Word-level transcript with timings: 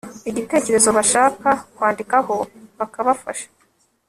igitekerezo 0.29 0.89
bashaka 0.97 1.49
kwandikaho 1.75 2.35
bakabafasha 2.79 3.47